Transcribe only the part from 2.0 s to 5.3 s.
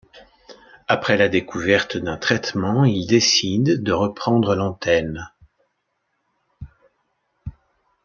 traitement, il décide de reprendre l'antenne.